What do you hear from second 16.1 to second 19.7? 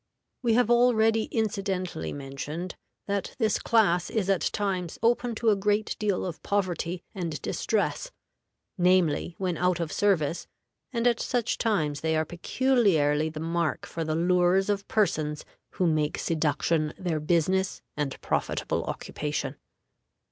seduction their business and profitable occupation.